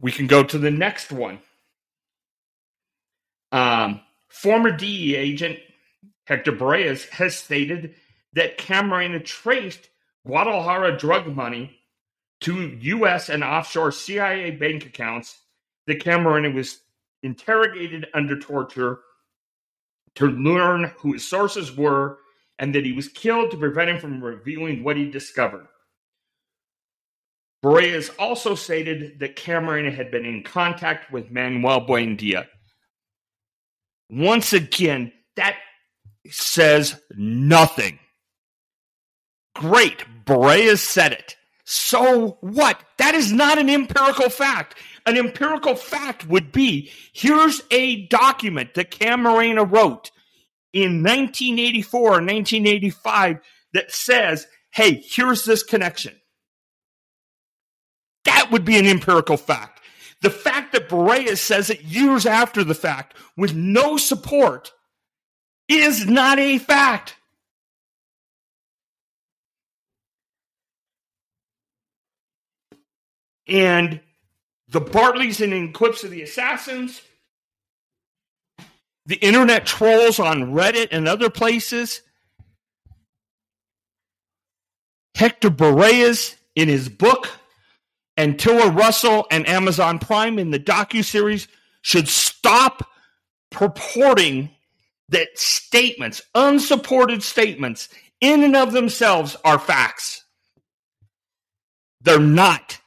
[0.00, 1.40] We can go to the next one.
[3.50, 5.58] Um, former DEA agent
[6.26, 7.94] Hector Berrellez has stated
[8.34, 9.88] that Camarena traced
[10.26, 11.78] Guadalajara drug money
[12.42, 13.28] to U.S.
[13.30, 15.38] and offshore CIA bank accounts
[15.86, 16.80] that Camarena was
[17.22, 19.00] interrogated under torture
[20.16, 22.18] to learn who his sources were
[22.58, 25.66] and that he was killed to prevent him from revealing what he discovered.
[27.62, 32.46] Berrellez also stated that Camarena had been in contact with Manuel Buendia.
[34.10, 35.56] Once again, that
[36.30, 37.98] says nothing.
[39.54, 41.36] Great, Berrellez said it.
[41.64, 42.82] So what?
[42.96, 44.76] That is not an empirical fact.
[45.04, 50.10] An empirical fact would be here's a document that Camarena wrote
[50.72, 53.40] in 1984 or 1985
[53.72, 56.14] that says, hey, here's this connection.
[58.24, 59.80] That would be an empirical fact.
[60.20, 64.72] The fact that Berrellez says it years after the fact with no support
[65.68, 67.16] is not a fact.
[73.46, 74.00] And
[74.68, 77.00] the Bartleys and Eclipse of the Assassins,
[79.08, 82.02] the internet trolls on Reddit and other places,
[85.14, 87.30] Hector Berrellez in his book,
[88.18, 91.48] and Tiller Russell and Amazon Prime in the docu-series
[91.80, 92.86] should stop
[93.50, 94.50] purporting
[95.08, 97.88] that statements, unsupported statements,
[98.20, 100.22] in and of themselves are facts.
[102.02, 102.78] They're not,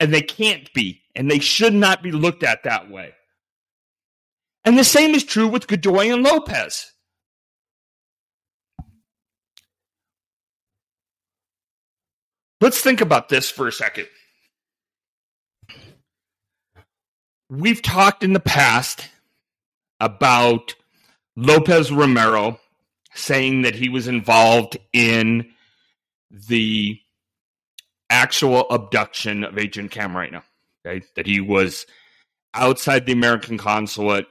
[0.00, 3.12] and they can't be, and they should not be looked at that way.
[4.68, 6.92] And the same is true with Godoy and Lopez.
[12.60, 14.08] Let's think about this for a second.
[17.48, 19.08] We've talked in the past
[20.00, 20.74] about
[21.34, 22.60] Lopez Romero
[23.14, 25.48] saying that he was involved in
[26.30, 27.00] the
[28.10, 30.42] actual abduction of Agent Camarena.
[30.84, 31.86] Okay, that he was
[32.52, 34.26] outside the American consulate,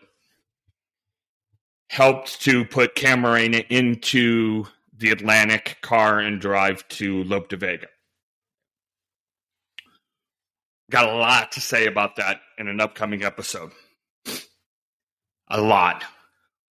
[1.89, 4.65] helped to put Camarena into
[4.97, 7.87] the Atlantic car and drive to Lope de Vega.
[10.89, 13.71] Got a lot to say about that in an upcoming episode.
[15.49, 16.03] A lot.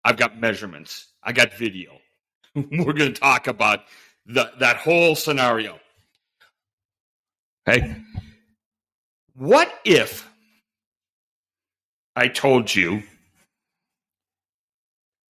[0.03, 1.07] I've got measurements.
[1.23, 1.97] I got video.
[2.55, 3.81] We're going to talk about
[4.25, 5.79] the, that whole scenario.
[7.65, 7.95] Hey,
[9.35, 10.29] what if
[12.15, 13.03] I told you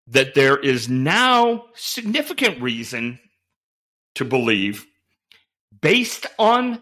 [0.08, 3.20] that there is now significant reason
[4.16, 4.86] to believe,
[5.82, 6.82] based on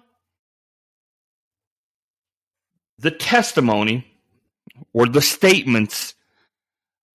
[3.00, 4.06] the testimony
[4.94, 6.14] or the statements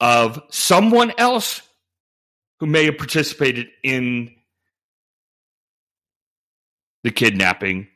[0.01, 1.63] of someone else
[2.61, 4.35] who may have participated in
[7.05, 7.89] the kidnapping.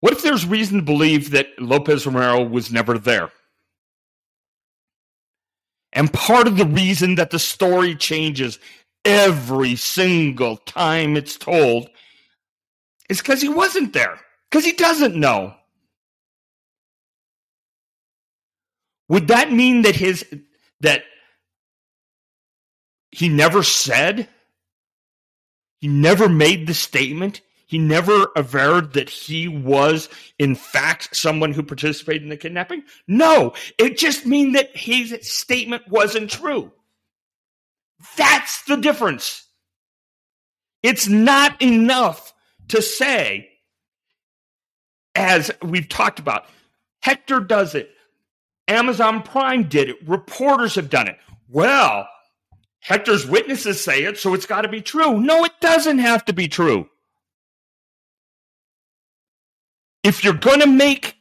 [0.00, 3.30] What if there's reason to believe that Lopez Romero was never there?
[5.94, 8.58] And part of the reason that the story changes
[9.04, 11.88] every single time it's told
[13.08, 14.18] is because he wasn't there,
[14.50, 15.54] because he doesn't know.
[19.08, 20.24] Would that mean that his
[20.80, 21.04] that
[23.12, 24.28] he never said,
[25.80, 27.40] he never made the statement,
[27.74, 30.08] he never averred that he was,
[30.38, 32.84] in fact, someone who participated in the kidnapping?
[33.08, 36.70] No, it just means that his statement wasn't true.
[38.16, 39.48] That's the difference.
[40.84, 42.32] It's not enough
[42.68, 43.50] to say,
[45.16, 46.46] as we've talked about,
[47.02, 47.90] Hector does it.
[48.68, 49.96] Amazon Prime did it.
[50.06, 51.18] Reporters have done it.
[51.48, 52.08] Well,
[52.78, 55.18] Hector's witnesses say it, so it's got to be true.
[55.18, 56.88] No, it doesn't have to be true.
[60.04, 61.16] If you're going to make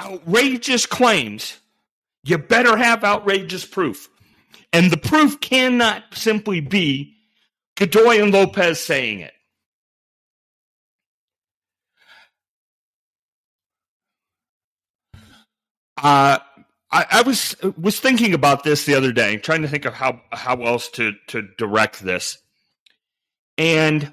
[0.00, 1.58] outrageous claims,
[2.22, 4.08] you better have outrageous proof.
[4.72, 7.16] And the proof cannot simply be
[7.76, 9.32] Godoy and Lopez saying it.
[15.96, 16.38] Uh,
[16.90, 20.22] I, I, was was thinking about this the other day, trying to think of how
[20.32, 22.38] how else to to direct this,
[23.58, 24.10] and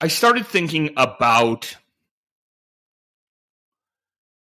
[0.00, 1.76] I started thinking about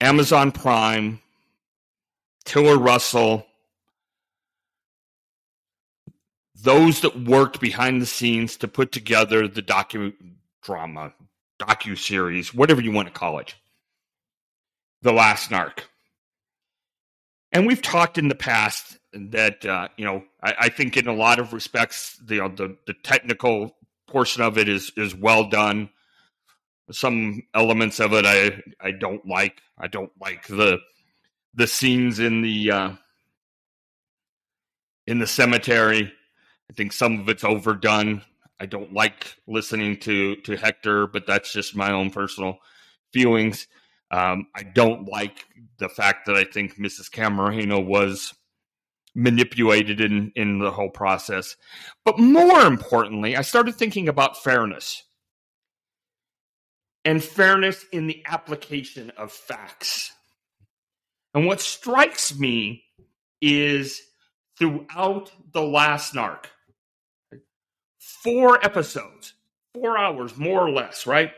[0.01, 1.20] Amazon Prime,
[2.44, 3.46] Tiller Russell,
[6.62, 10.14] those that worked behind the scenes to put together the docu
[10.62, 11.12] drama,
[11.59, 13.55] docu series, whatever you want to call it,
[15.03, 15.80] The Last Narc.
[17.53, 21.12] And we've talked in the past that uh, you know I, I, think in a
[21.12, 23.74] lot of respects the, you know, the the technical
[24.07, 25.90] portion of it is is well done.
[26.93, 29.61] Some elements of it I I don't like.
[29.78, 30.78] I don't like the
[31.55, 32.93] the scenes in the uh,
[35.07, 36.12] in the cemetery.
[36.70, 38.22] I think some of it's overdone.
[38.61, 42.59] I don't like listening to to Hector, but that's just my own personal
[43.12, 43.66] feelings.
[44.11, 45.45] Um, I don't like
[45.78, 47.11] the fact that I think Mrs.
[47.11, 48.34] Camarena was
[49.14, 51.57] manipulated in in the whole process.
[52.05, 55.05] But more importantly, I started thinking about fairness
[57.05, 60.12] and fairness in the application of facts.
[61.34, 62.84] And what strikes me
[63.40, 64.01] is
[64.59, 66.46] throughout the last narc,
[67.98, 69.32] four episodes,
[69.74, 71.32] four hours more or less, right?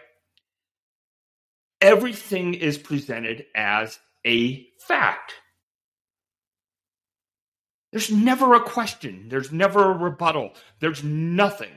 [1.81, 5.35] Everything is presented as a fact.
[7.93, 11.73] There's never a question, there's never a rebuttal, there's nothing.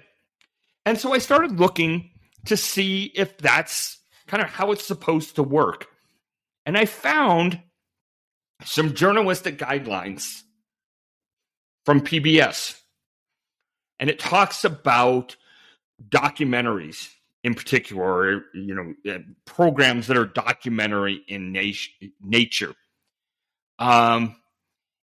[0.86, 2.12] And so I started looking
[2.46, 5.88] to see if that's kind of how it's supposed to work.
[6.66, 7.62] And I found
[8.64, 10.42] some journalistic guidelines
[11.86, 12.80] from PBS
[14.00, 15.36] and it talks about
[16.10, 17.10] documentaries
[17.44, 22.74] in particular, you know, uh, programs that are documentary in nat- nature.
[23.78, 24.36] Um,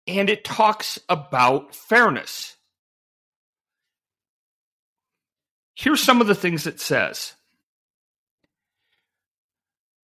[0.06, 2.56] and it talks about fairness.
[5.74, 7.34] Here's some of the things it says.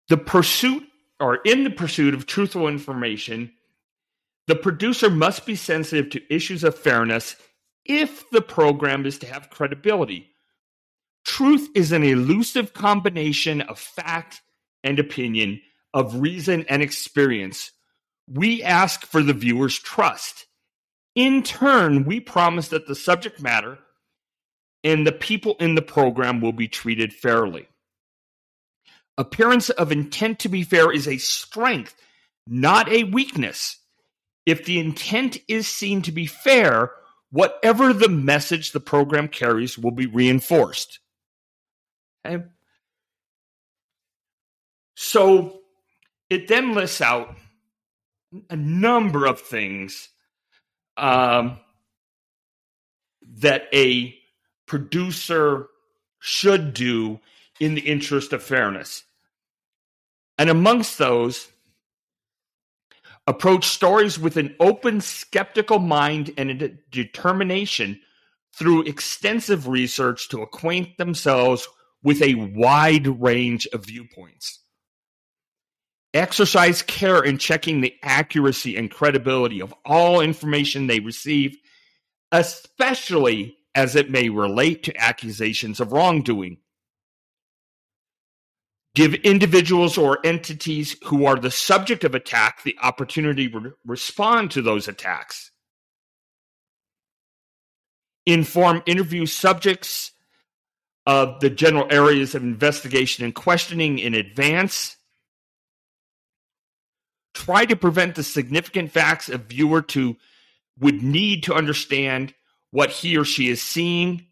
[0.09, 0.85] The pursuit,
[1.19, 3.53] or in the pursuit of truthful information,
[4.47, 7.37] the producer must be sensitive to issues of fairness
[7.85, 10.31] if the program is to have credibility.
[11.25, 14.43] Truth is an elusive combination of fact
[14.85, 15.61] and opinion,
[15.93, 17.73] of reason and experience.
[18.29, 20.47] We ask for the viewer's trust.
[21.17, 23.79] In turn, we promise that the subject matter
[24.87, 27.67] and the people in the program will be treated fairly.
[29.19, 31.97] Appearance of intent to be fair is a strength,
[32.47, 33.79] not a weakness.
[34.47, 36.93] If the intent is seen to be fair,
[37.33, 41.01] whatever the message the program carries will be reinforced.
[42.25, 42.45] Okay?
[44.95, 45.63] So
[46.31, 47.35] it then lists out
[48.49, 50.11] a number of things
[50.97, 51.59] um,
[53.39, 54.17] that a
[54.67, 55.69] producer
[56.21, 57.21] should do
[57.61, 59.05] in the interest of fairness.
[60.39, 61.49] And amongst those
[63.27, 68.01] approach stories with an open, skeptical mind and a determination
[68.55, 71.69] through extensive research to acquaint themselves
[72.03, 74.61] with a wide range of viewpoints.
[76.15, 81.57] Exercise care in checking the accuracy and credibility of all information they receive,
[82.33, 86.57] especially as it may relate to accusations of wrongdoing
[88.97, 94.51] give individuals or entities who are the subject of attack the opportunity to re- respond
[94.51, 95.53] to those attacks.
[98.25, 100.13] Inform interview subjects
[101.05, 104.97] of the general areas of investigation and questioning in advance.
[107.35, 110.17] Try to prevent the significant facts a viewer to
[110.81, 112.35] would need to understand
[112.77, 114.27] what he or she is seeing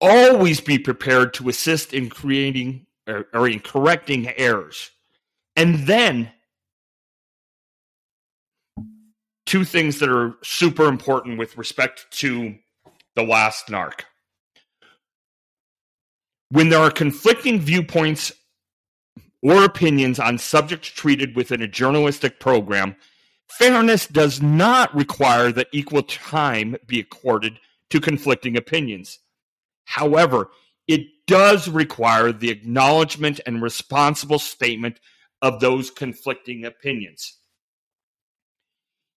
[0.00, 4.90] always be prepared to assist in creating or, or in correcting errors.
[5.56, 6.32] And then
[9.44, 12.54] two things that are super important with respect to
[13.14, 14.00] the last narc.
[16.48, 18.32] When there are conflicting viewpoints
[19.42, 22.96] or opinions on subjects treated within a journalistic program,
[23.48, 27.58] fairness does not require that equal time be accorded
[27.90, 29.18] to conflicting opinions.
[29.84, 30.50] However,
[30.88, 35.00] it does require the acknowledgement and responsible statement
[35.40, 37.38] of those conflicting opinions.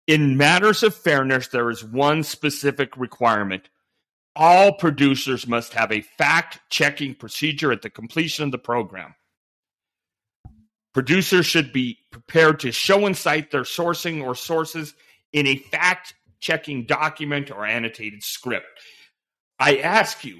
[0.07, 3.69] In matters of fairness, there is one specific requirement.
[4.35, 9.15] All producers must have a fact checking procedure at the completion of the program.
[10.97, 14.95] Producers should be prepared to show and cite their sourcing or sources
[15.31, 18.65] in a fact checking document or annotated script.
[19.59, 20.39] I ask you,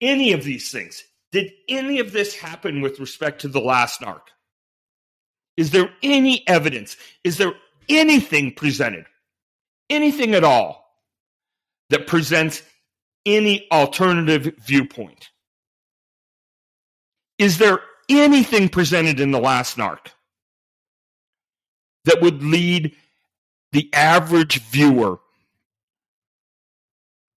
[0.00, 4.22] any of these things, did any of this happen with respect to the last narc?
[5.56, 6.96] Is there any evidence?
[7.22, 7.52] Is there
[7.88, 9.06] anything presented,
[9.88, 10.84] anything at all,
[11.90, 12.64] that presents
[13.24, 15.28] any alternative viewpoint?
[17.38, 17.78] Is there
[18.08, 20.08] anything presented in the last narc
[22.04, 22.94] that would lead
[23.72, 25.18] the average viewer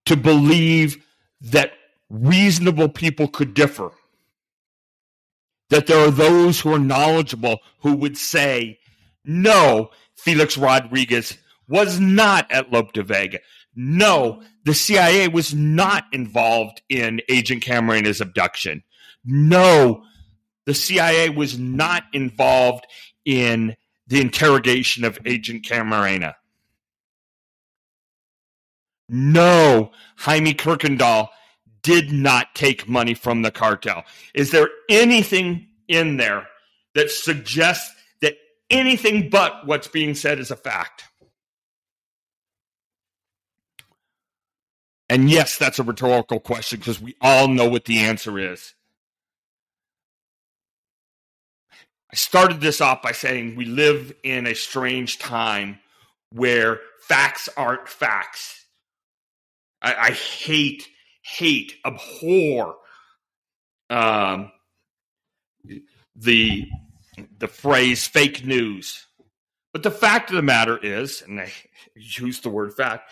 [0.06, 1.04] to believe
[1.42, 1.74] that
[2.10, 3.92] reasonable people could differ?
[5.70, 8.80] That there are those who are knowledgeable who would say,
[9.24, 13.40] no, Felix Rodriguez was not at Lope de Vega.
[13.74, 18.84] No, the CIA was not involved in Agent Camarena's abduction.
[19.24, 20.04] No,
[20.66, 22.86] the CIA was not involved
[23.26, 23.76] in
[24.08, 26.36] the interrogation of Agent Camarena.
[29.10, 31.30] No, Jaime Kuykendall
[31.82, 34.04] did not take money from the cartel.
[34.34, 36.48] Is there anything in there
[36.96, 38.36] that suggests that
[38.70, 41.04] anything but what's being said is a fact.
[45.10, 48.74] And yes, that's a rhetorical question because we all know what the answer is.
[52.12, 55.80] I started this off by saying we live in a strange time
[56.34, 58.66] where facts aren't facts.
[59.82, 60.88] I, I hate,
[61.24, 62.76] hate, abhor
[63.90, 64.52] um,
[66.16, 66.68] the
[67.40, 69.06] the phrase fake news.
[69.74, 71.52] But the fact of the matter is, and I
[71.96, 73.12] use the word fact,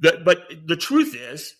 [0.00, 1.54] that but the truth is,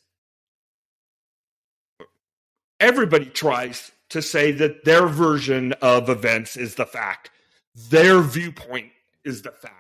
[2.81, 7.31] everybody tries to say that their version of events is the fact.
[7.75, 8.91] Their viewpoint
[9.25, 9.75] is the fact.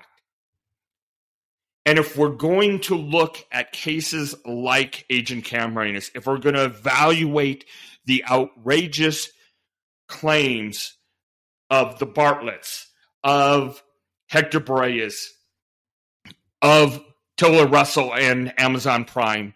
[1.86, 6.66] And if we're going to look at cases like Agent Camarena's, if we're going to
[6.66, 7.64] evaluate
[8.04, 9.30] the outrageous
[10.06, 10.94] claims
[11.70, 12.86] of the Bartleys,
[13.24, 13.82] of
[14.26, 15.28] Hector Berrellez,
[16.60, 17.02] of
[17.38, 19.54] Tiller Russell and Amazon Prime,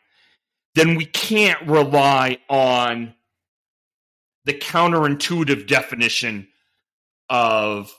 [0.75, 3.15] then we can't rely on
[4.45, 6.49] the counterintuitive definition
[7.29, 7.93] of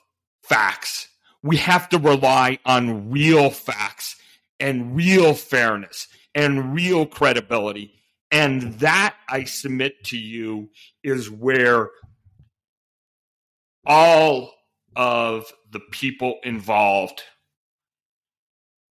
[0.43, 1.07] facts.
[1.41, 4.15] We have to rely on real facts
[4.59, 7.93] and real fairness and real credibility.
[8.31, 10.69] And that, I submit to you,
[11.03, 11.91] is where
[13.85, 14.53] all
[14.95, 17.21] of the people involved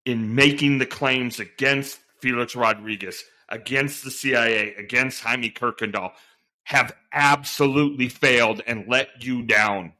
[0.05, 6.11] in making the claims against Felix Rodriguez, against the CIA, against Jaime Kuykendall
[6.69, 9.91] have absolutely failed and let you down.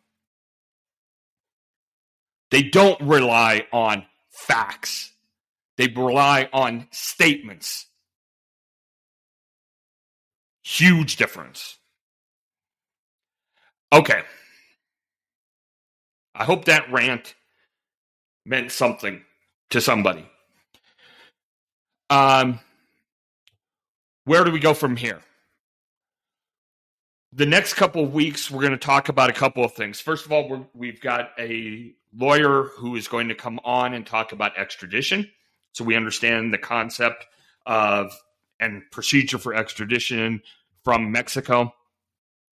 [2.52, 5.12] They don't rely on facts.
[5.78, 7.88] They rely on statements.
[10.64, 11.78] Huge difference.
[13.92, 14.22] Okay.
[16.36, 17.34] I hope that rant
[18.46, 19.24] meant something
[19.72, 20.30] to somebody.
[22.12, 22.60] Um,
[24.26, 25.22] where do we go from here?
[27.32, 30.02] The next couple of weeks, we're going to talk about a couple of things.
[30.02, 34.04] First of all, we have got a lawyer who is going to come on and
[34.04, 35.30] talk about extradition.
[35.74, 37.28] So we understand the concept
[37.68, 38.12] of
[38.60, 40.42] and procedure for extradition
[40.84, 41.72] from Mexico.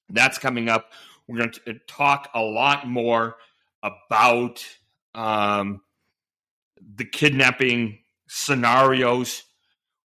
[0.10, 0.92] That's coming up.
[1.28, 3.38] We're going to talk a lot more
[3.82, 4.64] about
[5.16, 5.82] um,
[6.96, 7.98] the kidnapping
[8.28, 9.42] scenarios.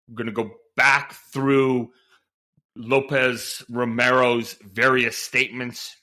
[0.09, 1.91] We're going to go back through
[2.77, 5.97] Lopez Romero's various statements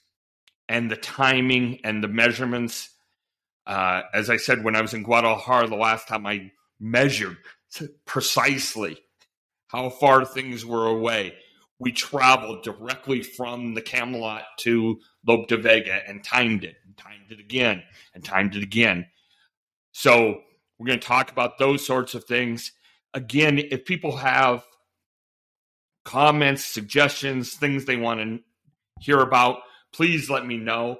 [0.68, 2.90] and the timing and the measurements.
[3.66, 7.36] Uh, as I said, when I was in Guadalajara the last time, I measured
[8.04, 8.98] precisely
[9.68, 11.34] how far things were away.
[11.78, 17.40] We traveled directly from the Camelot to Lope de Vega and timed it timed it
[17.40, 17.82] again
[18.14, 19.06] and timed it again.
[19.92, 20.40] So
[20.78, 22.72] we're going to talk about those sorts of things.
[23.14, 24.64] Again, if people have
[26.10, 28.40] comments, suggestions, things they want to
[29.00, 29.58] hear about,
[29.92, 30.98] please let me know.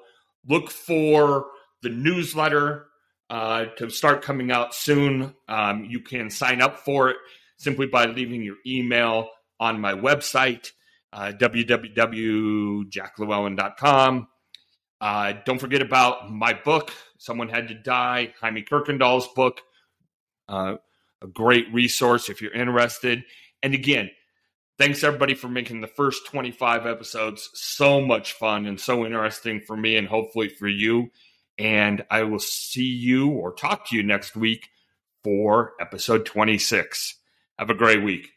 [0.49, 1.47] Look for
[1.83, 2.87] the newsletter
[3.29, 5.35] uh, to start coming out soon.
[5.49, 7.17] Um, you can sign up for it
[7.57, 10.71] simply by leaving your email on my website,
[11.13, 14.29] uh, www.jacklewellen.com.
[15.01, 19.61] Uh, don't forget about my book, Someone Had to Die, Jaime Kuykendall's book.
[20.49, 20.77] Uh,
[21.21, 23.25] a great resource if you're interested.
[23.63, 24.11] And again,
[24.81, 29.77] thanks everybody for making the first 25 episodes so much fun and so interesting for
[29.77, 31.11] me and hopefully for you.
[31.59, 34.71] And I will see you or talk to you next week
[35.23, 37.17] for episode 26.
[37.59, 38.31] Have a great week.